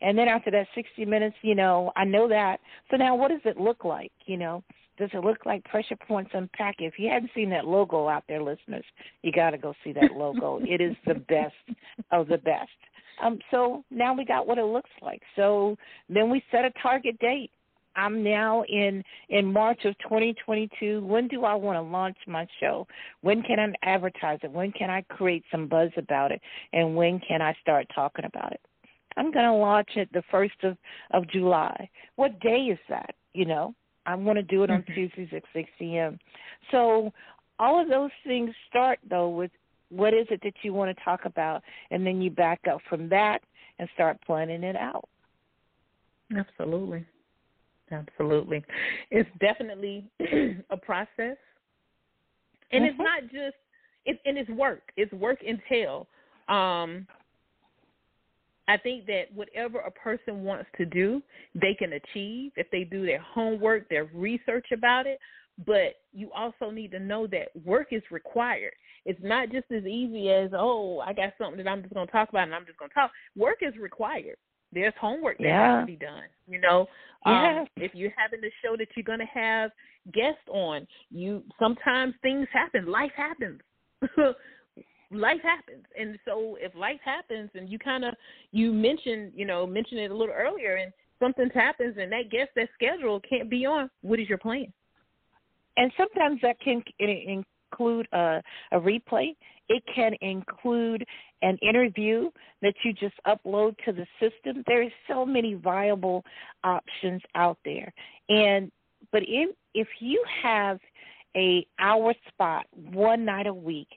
[0.00, 2.58] And then after that 60 minutes, you know, I know that.
[2.90, 4.12] So now what does it look like?
[4.26, 4.62] You know,
[4.98, 6.76] does it look like Pressure Points Unpack?
[6.78, 8.84] If you hadn't seen that logo out there, listeners,
[9.22, 10.60] you got to go see that logo.
[10.62, 11.54] it is the best
[12.12, 12.70] of the best.
[13.22, 15.22] Um, so now we got what it looks like.
[15.36, 15.76] So
[16.08, 17.50] then we set a target date.
[17.96, 21.04] I'm now in in March of 2022.
[21.04, 22.86] When do I want to launch my show?
[23.22, 24.50] When can I advertise it?
[24.50, 26.40] When can I create some buzz about it?
[26.72, 28.60] And when can I start talking about it?
[29.16, 30.76] I'm going to launch it the first of
[31.12, 31.88] of July.
[32.16, 33.14] What day is that?
[33.32, 33.74] You know,
[34.06, 34.94] I want to do it on Mhm.
[34.94, 36.18] Tuesdays at 6 p.m.
[36.70, 37.12] So
[37.58, 39.50] all of those things start though with
[39.90, 43.08] what is it that you want to talk about, and then you back up from
[43.10, 43.42] that
[43.78, 45.08] and start planning it out.
[46.34, 47.04] Absolutely.
[47.90, 48.64] Absolutely.
[49.10, 50.10] It's definitely
[50.70, 51.36] a process.
[52.72, 52.84] And mm-hmm.
[52.84, 53.56] it's not just
[54.04, 54.82] it's and it's work.
[54.96, 56.06] It's work entail.
[56.48, 57.06] Um
[58.66, 61.22] I think that whatever a person wants to do,
[61.54, 65.18] they can achieve if they do their homework, their research about it.
[65.66, 68.72] But you also need to know that work is required.
[69.04, 72.12] It's not just as easy as, oh, I got something that I'm just going to
[72.12, 73.10] talk about and I'm just going to talk.
[73.36, 74.36] Work is required.
[74.74, 75.76] There's homework that yeah.
[75.76, 76.24] has to be done.
[76.46, 76.86] You know,
[77.26, 77.60] yeah.
[77.60, 79.70] um, if you're having a show that you're going to have
[80.12, 82.86] guests on, you sometimes things happen.
[82.86, 83.60] Life happens.
[85.10, 88.14] life happens and so if life happens and you kind of
[88.52, 92.50] you mentioned you know mentioned it a little earlier and something happens and that guest
[92.56, 94.66] that schedule can't be on what is your plan
[95.76, 99.34] and sometimes that can include a, a replay
[99.68, 101.04] it can include
[101.42, 102.30] an interview
[102.62, 104.62] that you just upload to the system.
[104.66, 106.24] There are so many viable
[106.62, 107.92] options out there.
[108.28, 108.70] And
[109.12, 110.78] but if if you have
[111.36, 113.88] a hour spot one night a week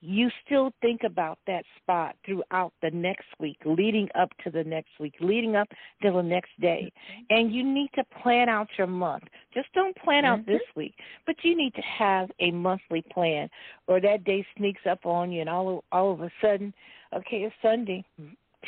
[0.00, 4.90] you still think about that spot throughout the next week, leading up to the next
[5.00, 5.68] week, leading up
[6.02, 6.92] to the next day.
[6.92, 7.22] Mm-hmm.
[7.30, 9.24] And you need to plan out your month.
[9.52, 10.40] Just don't plan mm-hmm.
[10.40, 10.94] out this week,
[11.26, 13.48] but you need to have a monthly plan
[13.86, 16.72] or that day sneaks up on you and all all of a sudden,
[17.14, 18.04] okay, it's Sunday.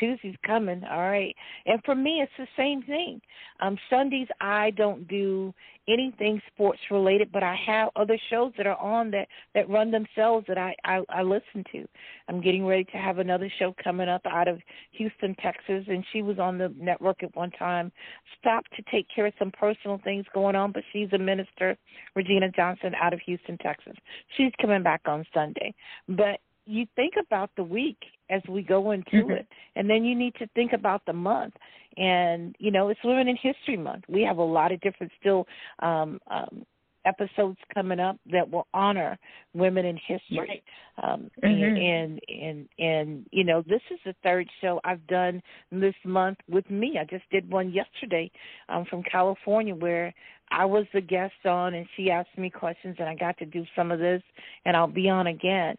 [0.01, 1.37] Tuesday's coming, all right.
[1.67, 3.21] And for me, it's the same thing.
[3.61, 5.55] Um, Sundays, I don't do
[5.89, 10.47] anything sports related, but I have other shows that are on that that run themselves
[10.49, 11.87] that I, I I listen to.
[12.29, 14.61] I'm getting ready to have another show coming up out of
[14.93, 17.93] Houston, Texas, and she was on the network at one time.
[18.41, 21.77] Stopped to take care of some personal things going on, but she's a minister,
[22.15, 23.95] Regina Johnson, out of Houston, Texas.
[24.37, 25.75] She's coming back on Sunday,
[26.09, 27.99] but you think about the week
[28.31, 29.31] as we go into mm-hmm.
[29.33, 29.47] it
[29.77, 31.55] and then you need to think about the month
[31.97, 35.47] and you know it's women in history month we have a lot of different still
[35.81, 36.65] um um
[37.07, 39.19] episodes coming up that will honor
[39.55, 40.63] women in history right.
[41.03, 41.77] um mm-hmm.
[41.77, 45.43] and, and and you know this is the third show i've done
[45.73, 48.31] this month with me i just did one yesterday
[48.69, 50.13] um from california where
[50.51, 53.65] i was the guest on and she asked me questions and i got to do
[53.75, 54.23] some of this
[54.67, 55.77] and i'll be on again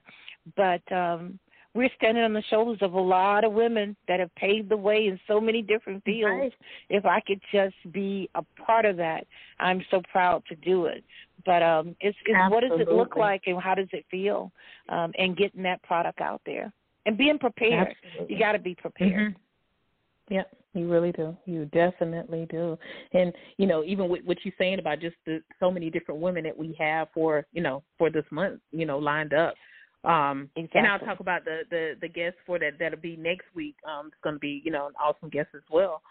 [0.55, 1.39] but um
[1.73, 5.07] we're standing on the shoulders of a lot of women that have paved the way
[5.07, 6.29] in so many different fields.
[6.29, 6.53] Right.
[6.89, 9.25] If I could just be a part of that,
[9.57, 11.03] I'm so proud to do it.
[11.45, 14.51] But um it's, it's what does it look like and how does it feel?
[14.89, 16.73] Um and getting that product out there.
[17.05, 17.95] And being prepared.
[18.05, 18.35] Absolutely.
[18.35, 19.33] You gotta be prepared.
[19.33, 20.33] Mm-hmm.
[20.33, 21.35] Yep, you really do.
[21.45, 22.77] You definitely do.
[23.13, 26.43] And you know, even with what you're saying about just the so many different women
[26.43, 29.55] that we have for you know for this month, you know, lined up.
[30.03, 30.79] Um, exactly.
[30.79, 33.75] And I'll talk about the the the guest for that that'll be next week.
[33.87, 36.01] Um, it's going to be you know an awesome guest as well.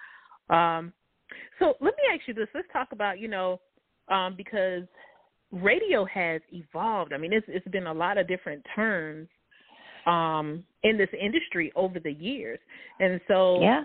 [0.48, 0.92] Um,
[1.58, 2.48] so let me ask you this.
[2.54, 3.60] Let's talk about you know
[4.08, 4.84] um, because
[5.50, 7.12] radio has evolved.
[7.12, 9.28] I mean, it's it's been a lot of different turns
[10.06, 12.60] um, in this industry over the years,
[13.00, 13.82] and so yeah.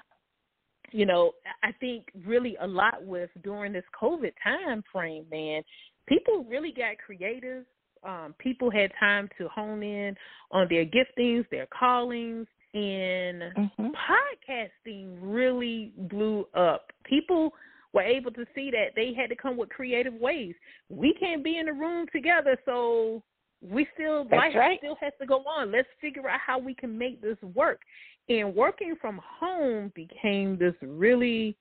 [0.91, 5.61] You know, I think really a lot with during this COVID time frame, man,
[6.07, 7.65] people really got creative
[8.05, 10.15] um, people had time to hone in
[10.51, 13.87] on their giftings, their callings, and mm-hmm.
[13.87, 16.91] podcasting really blew up.
[17.03, 17.53] People
[17.93, 20.53] were able to see that they had to come with creative ways.
[20.89, 23.23] We can't be in a room together, so
[23.61, 24.79] we still That's life right.
[24.79, 25.71] still has to go on.
[25.71, 27.81] Let's figure out how we can make this work.
[28.27, 31.55] And working from home became this really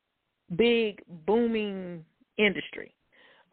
[0.56, 2.04] big booming
[2.36, 2.92] industry.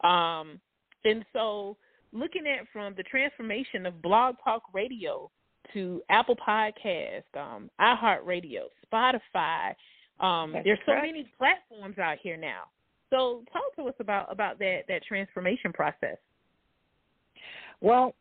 [0.02, 0.60] Um,
[1.04, 1.76] and so
[2.12, 5.30] looking at from the transformation of Blog Talk Radio
[5.72, 9.74] to Apple Podcast, um, iHeartRadio, Spotify.
[10.20, 11.06] Um, there's so correct.
[11.06, 12.64] many platforms out here now.
[13.10, 16.16] So talk to us about about that that transformation process.
[17.80, 18.14] Well,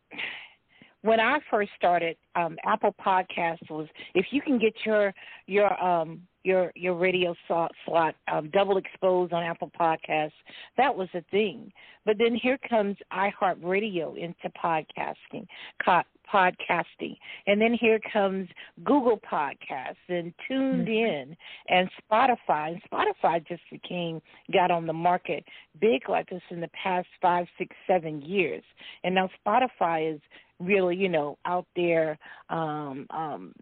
[1.02, 5.14] when I first started, um, Apple Podcast was if you can get your
[5.48, 10.32] your um, your your radio slot, slot um, double exposed on Apple Podcasts.
[10.78, 11.72] That was a thing.
[12.06, 15.46] But then here comes iHeartRadio into podcasting,
[15.86, 16.02] co-
[16.34, 18.48] podcasting, and then here comes
[18.84, 20.92] Google Podcasts and Tuned mm-hmm.
[20.92, 21.38] In
[21.70, 22.74] and Spotify.
[22.74, 25.44] And Spotify just became got on the market
[25.80, 28.64] big like this in the past five, six, seven years,
[29.04, 30.22] and now Spotify is
[30.60, 32.18] really you know out there.
[32.50, 33.54] Um, um,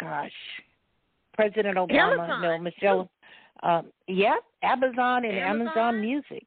[0.00, 0.32] gosh
[1.34, 2.42] President Obama, Amazon.
[2.42, 3.10] no, Michelle.
[3.62, 6.44] Um, yeah, Amazon and Amazon, Amazon Music,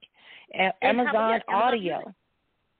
[0.56, 1.96] A- And how Amazon about- Amazon Audio.
[1.98, 2.14] Music.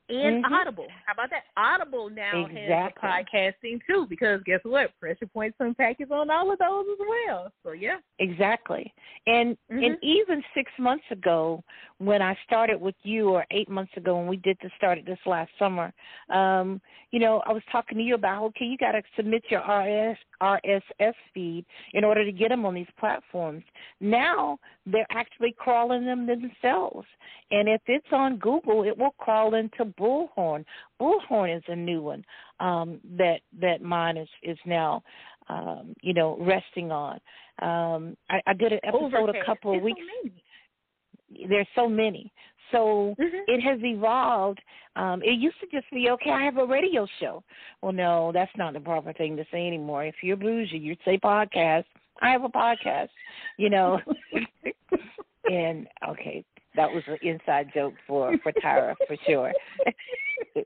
[0.10, 0.52] And Mhm.
[0.52, 0.88] Audible.
[1.06, 1.46] How about that?
[1.56, 3.10] Audible now Exactly.
[3.10, 4.98] has podcasting too, because guess what?
[5.00, 7.52] Pressure Points is on all of those as well.
[7.64, 7.98] So yeah.
[8.20, 8.94] Exactly.
[9.28, 9.86] And Mhm.
[9.86, 11.64] and even six months ago
[12.00, 15.26] when I started with you or eight months ago when we did the started this
[15.26, 15.94] last summer,
[16.30, 20.18] um, you know, I was talking to you about okay, you gotta submit your RS
[20.42, 23.64] RSS feed in order to get them on these platforms.
[24.02, 27.08] Now they're actually crawling them themselves.
[27.52, 30.66] And if it's on Google, it will crawl into Bullhorn.
[31.00, 32.24] Bullhorn is a new one
[32.60, 35.04] um, that that mine is is now
[35.50, 37.20] um, you know resting on.
[37.62, 39.38] Um, I, I did an episode Overcast.
[39.42, 40.00] a couple of It's weeks.
[40.26, 41.48] So.
[41.50, 42.32] There's so many.
[42.72, 43.42] So Mhm.
[43.48, 44.60] it has evolved.
[44.96, 46.32] Um, it used to just be okay.
[46.32, 47.44] I have a radio show.
[47.82, 50.06] Well, no, that's not the proper thing to say anymore.
[50.06, 51.86] If you're bougie, you'd say podcast.
[52.22, 53.10] I have a podcast.
[53.58, 54.00] You know,
[55.52, 56.44] and okay,
[56.76, 59.54] that was an inside joke for for Tyra for sure.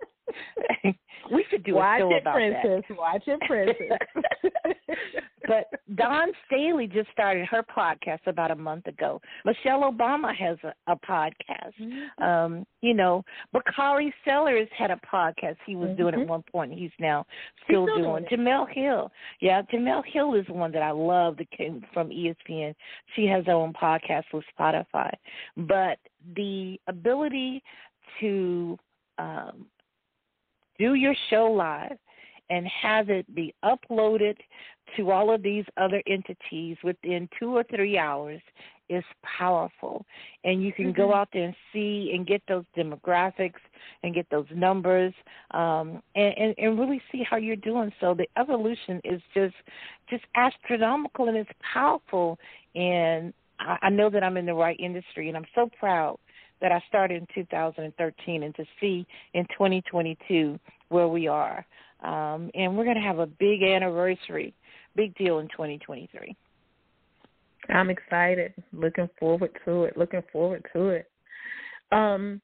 [1.31, 2.83] we should do Watch a show it, about Princess.
[2.97, 3.97] Watch it, Princess.
[5.47, 5.65] but
[5.95, 9.21] Dawn Staley just started her podcast about a month ago.
[9.45, 11.73] Michelle Obama has a, a podcast.
[11.81, 12.23] Mm-hmm.
[12.23, 13.23] Um, you know,
[13.53, 16.21] Bakari Sellers had a podcast he was doing Mhm.
[16.23, 16.73] at one point.
[16.73, 17.25] He's now
[17.63, 18.25] still, still doing.
[18.29, 18.45] doing.
[18.45, 19.11] Jemele Hill.
[19.41, 22.75] Yeah, Jemele Hill is one that I love that came from ESPN.
[23.15, 25.11] She has her own podcast with Spotify.
[25.55, 25.99] But
[26.35, 27.63] the ability
[28.19, 28.77] to
[29.17, 29.65] um,
[30.79, 31.97] do your show live
[32.49, 34.37] and have it be uploaded
[34.95, 38.41] to all of these other entities within two or three hours
[38.89, 39.03] is
[39.37, 40.05] powerful.
[40.45, 41.15] And you can go Mhm.
[41.15, 43.59] out there and see and get those demographics
[44.03, 45.13] and get those numbers
[45.51, 47.91] um, and, and, and really see how you're doing.
[47.99, 49.55] So the evolution is just
[50.09, 52.39] just astronomical and it's powerful.
[52.75, 56.17] And I, I know that I'm in the right industry and I'm so proud
[56.61, 61.65] that I started in 2013 and to see in 2022 where we are.
[62.03, 64.53] Um, and we're going to have a big anniversary,
[64.95, 66.35] big deal in 2023.
[67.69, 68.53] I'm excited.
[68.71, 69.97] Looking forward to it.
[69.97, 71.09] Looking forward to it.
[71.91, 72.41] Um,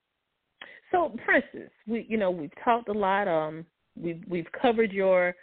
[0.91, 3.27] so Princess, we you know we've talked a lot.
[3.27, 3.65] Um,
[3.99, 5.35] we've we've covered your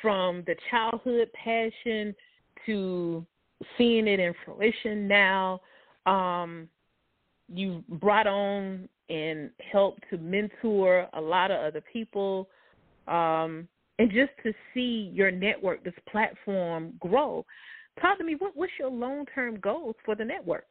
[0.00, 2.14] from the childhood passion
[2.66, 3.24] to
[3.76, 5.60] seeing it in fruition now.
[6.06, 6.68] Um,
[7.52, 12.48] you brought on and helped to mentor a lot of other people,
[13.06, 13.68] um,
[13.98, 17.44] and just to see your network, this platform grow.
[18.00, 18.34] Talk to me.
[18.38, 20.64] What, what's your long term goals for the network?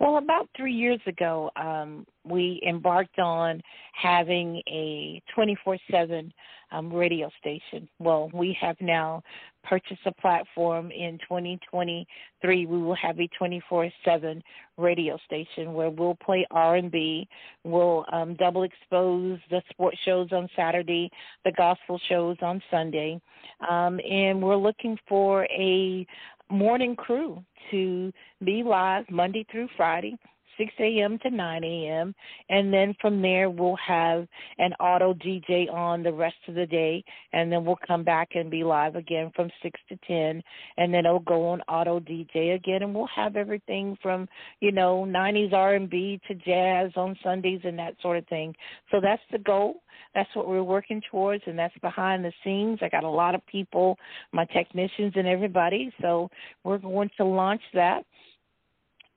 [0.00, 3.62] Well, about three years ago, um, we embarked on
[3.94, 6.32] having a 24 7
[6.72, 7.88] um, radio station.
[7.98, 9.22] Well, we have now
[9.64, 12.66] purchased a platform in 2023.
[12.66, 14.42] We will have a 24 7
[14.76, 17.28] radio station where we'll play R&B.
[17.64, 21.10] We'll um, double expose the sports shows on Saturday,
[21.44, 23.20] the gospel shows on Sunday.
[23.68, 26.06] Um, and we're looking for a
[26.52, 28.12] morning crew to
[28.44, 30.16] be live Monday through Friday,
[30.58, 31.18] 6 a.m.
[31.22, 32.14] to 9 a.m.
[32.48, 34.26] And then from there, we'll have
[34.58, 37.04] an auto DJ on the rest of the day.
[37.32, 40.42] And then we'll come back and be live again from 6 to 10.
[40.76, 42.82] And then it'll go on auto DJ again.
[42.82, 44.28] And we'll have everything from,
[44.60, 48.54] you know, 90s R&B to jazz on Sundays and that sort of thing.
[48.90, 49.82] So that's the goal.
[50.14, 52.78] That's what we're working towards, and that's behind the scenes.
[52.82, 53.98] I got a lot of people,
[54.32, 55.92] my technicians and everybody.
[56.00, 56.28] So
[56.64, 58.04] we're going to launch that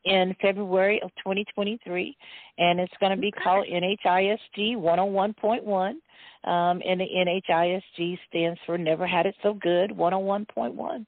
[0.06, 2.16] in February of 2023,
[2.58, 5.93] and it's going to be called NHISG 101.1.
[6.49, 7.08] Um, and the
[7.49, 11.06] NHISG stands for Never Had It So Good 101.1.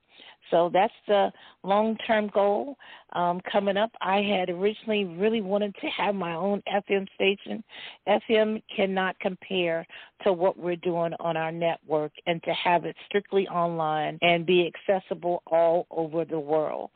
[0.51, 1.31] So that's the
[1.63, 2.77] long term goal
[3.13, 3.91] um, coming up.
[4.01, 7.63] I had originally really wanted to have my own FM station.
[8.07, 9.85] FM cannot compare
[10.23, 14.71] to what we're doing on our network and to have it strictly online and be
[14.89, 16.91] accessible all over the world.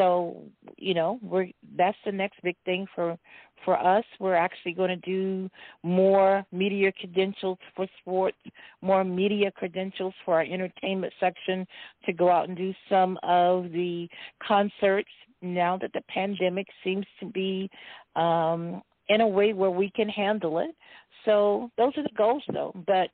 [0.00, 0.44] So,
[0.78, 3.18] you know, we're that's the next big thing for
[3.66, 4.04] for us.
[4.18, 5.50] We're actually going to do
[5.82, 8.38] more media credentials for sports,
[8.80, 11.66] more media credentials for our entertainment section
[12.06, 14.08] to go out and do some of the
[14.42, 15.10] concerts
[15.42, 17.68] now that the pandemic seems to be
[18.16, 18.80] um,
[19.10, 20.74] in a way where we can handle it.
[21.26, 22.72] So those are the goals, though.
[22.86, 23.10] But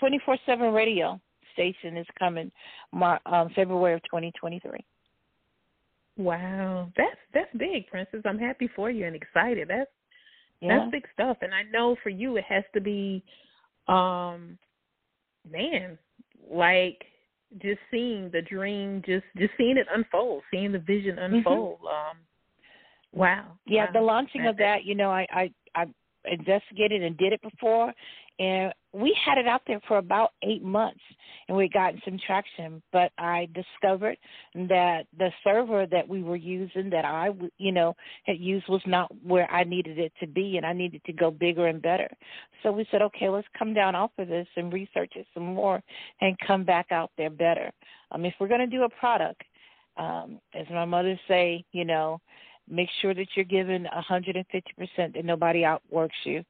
[0.00, 1.20] 24/7 radio
[1.54, 2.52] station is coming
[2.92, 4.78] Mar- um, February of 2023.
[6.20, 8.20] Wow, that's that's big, Princess.
[8.26, 9.68] I'm happy for you and excited.
[9.68, 9.90] That's
[10.60, 10.78] Yeah.
[10.80, 11.38] that's big stuff.
[11.40, 13.24] And I know for you, it has to be,
[13.88, 14.58] um,
[15.50, 15.98] man,
[16.50, 17.02] like
[17.62, 21.80] just seeing the dream, just just seeing it unfold, seeing the vision unfold.
[21.86, 22.18] Um,
[23.12, 23.58] wow.
[23.66, 23.92] Yeah, wow.
[23.94, 25.86] the launching of That- that, you know, I, I I
[26.26, 27.94] investigated and did it before,
[28.38, 31.00] and we had it out there for about eight months,
[31.48, 32.82] and we gotten some traction.
[32.92, 34.16] But I discovered
[34.54, 39.10] that the server that we were using, that I you know had used, was not
[39.24, 42.08] where I needed it to be, and I needed to go bigger and better.
[42.62, 45.82] So we said, okay, let's come down off of this and research it some more,
[46.20, 47.70] and come back out there better.
[48.10, 49.42] Um, if we're going to do a product,
[49.96, 52.20] um, as my mother say, you know,
[52.68, 54.44] make sure that you're giving 150%
[54.96, 56.44] that nobody outworks you.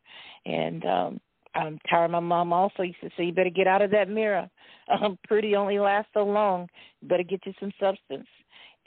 [0.44, 1.20] And um,
[1.54, 4.48] um, Tyra, my mom also used to say, you better get out of that mirror.
[4.90, 6.66] Um, pretty only lasts so long.
[7.00, 8.26] You better get you some substance.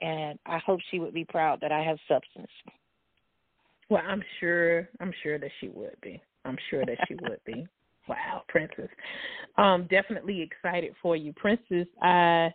[0.02, 2.52] And I hope she would be proud that I have substance.
[3.90, 4.90] Well, I'm sure.
[5.00, 6.22] I'm sure that she would be.
[6.44, 7.66] I'm sure that she would be.
[8.10, 8.90] Wow, Princess.
[9.58, 11.88] Um, definitely excited for you, Princess.
[12.02, 12.54] I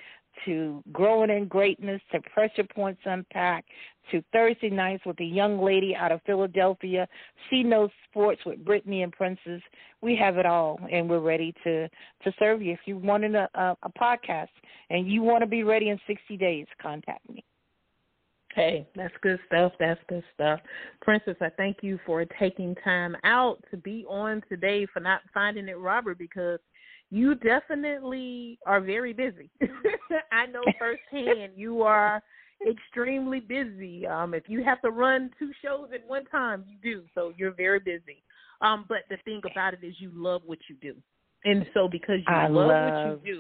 [0.45, 3.69] to Growing in Greatness to Pressure Points Unpacked
[4.11, 7.07] to Thursday nights with a young lady out of Philadelphia.
[7.49, 9.61] She knows sports with Brittany and Princess.
[10.01, 12.73] We have it all, and we're ready to to serve you.
[12.73, 14.49] If you want a, a, a podcast
[14.91, 17.45] and you want to be ready in 60 days, contact me.
[18.55, 19.73] Hey, that's good stuff.
[19.79, 20.59] That's good stuff.
[21.03, 25.69] Princess, I thank you for taking time out to be on today for not finding
[25.69, 26.59] it Robert because
[27.11, 29.51] you definitely are very busy.
[30.33, 32.23] I know firsthand you are
[32.69, 34.07] extremely busy.
[34.07, 37.05] Um if you have to run two shows at one time, you do.
[37.15, 38.23] So you're very busy.
[38.61, 40.95] Um but the thing about it is you love what you do.
[41.45, 43.35] And so because you I love, love what you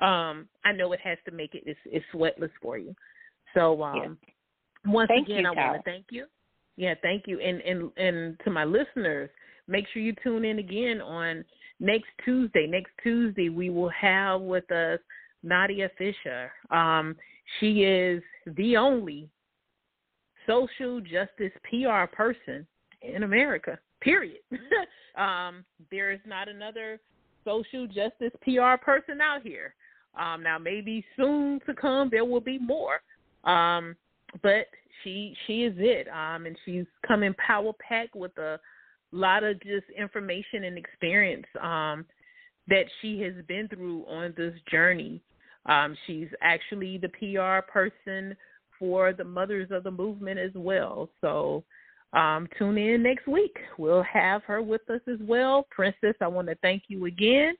[0.00, 2.94] do, um I know it has to make it it's, it's sweatless for you.
[3.54, 4.18] So um
[4.84, 4.92] yeah.
[4.92, 6.26] once thank again you, I want to thank you.
[6.76, 7.40] Yeah, thank you.
[7.40, 9.30] And and and to my listeners,
[9.66, 11.44] make sure you tune in again on
[11.80, 12.66] next Tuesday.
[12.66, 14.98] Next Tuesday we will have with us
[15.42, 16.50] Nadia Fisher.
[16.70, 17.16] Um,
[17.60, 18.22] she is
[18.56, 19.28] the only
[20.46, 22.66] social justice PR person
[23.02, 23.78] in America.
[24.00, 24.40] Period.
[25.16, 27.00] um, there is not another
[27.44, 29.74] social justice PR person out here.
[30.18, 33.00] Um, now maybe soon to come there will be more.
[33.44, 33.96] Um,
[34.42, 34.66] but
[35.02, 36.08] she she is it.
[36.08, 38.58] Um, and she's coming power packed with a
[39.12, 42.04] lot of just information and experience um,
[42.68, 45.20] that she has been through on this journey.
[45.66, 48.36] Um, she's actually the PR person
[48.78, 51.08] for the Mothers of the Movement as well.
[51.20, 51.64] So
[52.12, 53.56] um, tune in next week.
[53.78, 55.66] We'll have her with us as well.
[55.70, 57.54] Princess, I want to thank you again.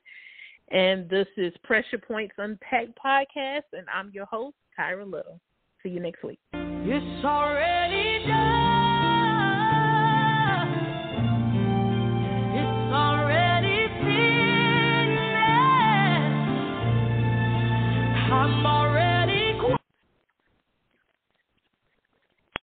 [0.71, 5.39] And this is Pressure Points Unpacked podcast, and I'm your host, Tyra Little.
[5.81, 6.39] See you next week.
[6.53, 8.25] It's already